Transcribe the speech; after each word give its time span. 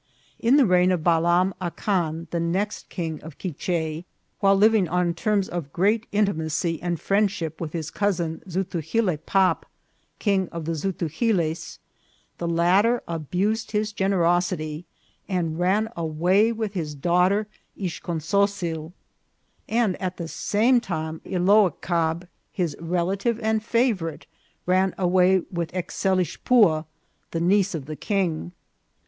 In 0.39 0.57
the 0.57 0.65
reign 0.65 0.91
of 0.91 1.03
Balam 1.03 1.53
Acan, 1.61 2.27
the 2.31 2.39
next 2.39 2.89
king 2.89 3.21
of 3.21 3.37
Quiche, 3.37 4.03
while 4.39 4.55
living 4.55 4.87
on 4.89 5.13
terms 5.13 5.47
of 5.47 5.71
great 5.71 6.07
intimacy 6.11 6.81
and 6.81 6.99
friendship 6.99 7.61
with 7.61 7.73
his 7.73 7.91
cousin 7.91 8.41
Zutugilebpop, 8.49 9.63
king 10.17 10.49
of 10.51 10.65
the 10.65 10.71
Zutugiles, 10.73 11.77
the 12.39 12.47
latter 12.47 13.03
abused 13.07 13.73
his 13.73 13.91
generosity 13.93 14.85
and 15.29 15.59
ran 15.59 15.87
away 15.95 16.51
with 16.51 16.73
his 16.73 16.95
daughter 16.95 17.45
Ixconsocil; 17.77 18.93
and 19.69 20.01
at 20.01 20.17
the 20.17 20.27
same 20.27 20.79
time 20.81 21.21
Iloacab, 21.25 22.27
his 22.51 22.75
relative 22.79 23.39
and 23.41 23.63
favourite, 23.63 24.25
ran 24.65 24.95
away 24.97 25.43
with 25.51 25.71
Ecselixpua, 25.73 26.85
the 27.29 27.39
niece 27.39 27.75
of 27.75 27.85
the 27.85 27.95
king. 27.95 28.51